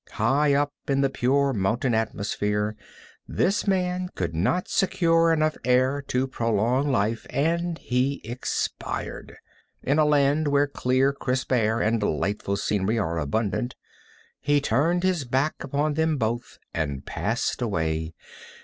High 0.13 0.55
up 0.55 0.73
in 0.87 1.01
the 1.01 1.11
pure 1.11 1.53
mountain 1.53 1.93
atmosphere, 1.93 2.75
this 3.27 3.67
man 3.67 4.09
could 4.15 4.33
not 4.33 4.67
secure 4.67 5.31
enough 5.31 5.55
air 5.63 6.01
to 6.07 6.25
prolong 6.25 6.91
life, 6.91 7.27
and 7.29 7.77
he 7.77 8.19
expired. 8.23 9.35
In 9.83 9.99
a 9.99 10.05
land 10.05 10.47
where 10.47 10.65
clear, 10.65 11.13
crisp 11.13 11.51
air 11.51 11.79
and 11.81 11.99
delightful 11.99 12.57
scenery 12.57 12.97
are 12.97 13.19
abundant, 13.19 13.75
he 14.39 14.59
turned 14.59 15.03
his 15.03 15.23
back 15.23 15.63
upon 15.63 15.93
them 15.93 16.17
both 16.17 16.57
and 16.73 17.05
passed 17.05 17.61
away. 17.61 18.15